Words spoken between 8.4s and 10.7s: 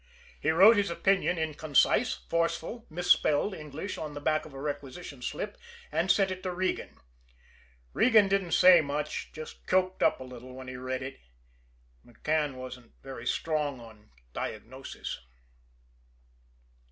say much just choked up a little when